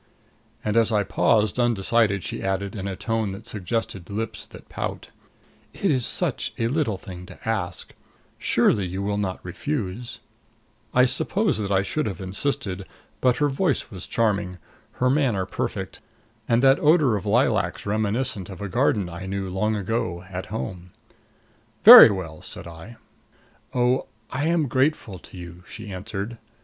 And 0.65 0.77
as 0.77 0.91
I 0.91 1.03
paused, 1.03 1.59
undecided, 1.59 2.23
she 2.23 2.41
added, 2.41 2.75
in 2.75 2.87
a 2.87 2.95
tone 2.95 3.33
which 3.33 3.45
suggested 3.45 4.09
lips 4.09 4.47
that 4.47 4.67
pout: 4.67 5.09
"It 5.73 5.91
is 5.91 6.07
such 6.07 6.55
a 6.57 6.69
little 6.69 6.97
thing 6.97 7.27
to 7.27 7.37
ask 7.47 7.93
surely 8.39 8.87
you 8.87 9.03
will 9.03 9.19
not 9.19 9.45
refuse." 9.45 10.17
I 10.91 11.05
suppose 11.05 11.61
I 11.61 11.83
should 11.83 12.07
have 12.07 12.19
insisted. 12.19 12.87
But 13.21 13.35
her 13.37 13.47
voice 13.47 13.91
was 13.91 14.07
charming, 14.07 14.57
her 14.93 15.11
manner 15.11 15.45
perfect, 15.45 16.01
and 16.49 16.63
that 16.63 16.79
odor 16.79 17.15
of 17.15 17.27
lilacs 17.27 17.85
reminiscent 17.85 18.49
of 18.49 18.59
a 18.59 18.67
garden 18.67 19.07
I 19.07 19.27
knew 19.27 19.51
long 19.51 19.75
ago, 19.75 20.23
at 20.31 20.47
home. 20.47 20.93
"Very 21.83 22.09
well," 22.09 22.41
said 22.41 22.65
I. 22.65 22.95
"Oh 23.71 24.07
I 24.31 24.47
am 24.47 24.67
grateful 24.67 25.19
to 25.19 25.37
you," 25.37 25.61
she 25.67 25.91
answered. 25.93 26.39